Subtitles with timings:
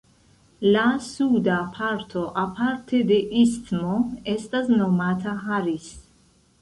[0.75, 4.01] La suda parto aparte de istmo
[4.37, 5.93] estas nomata Harris.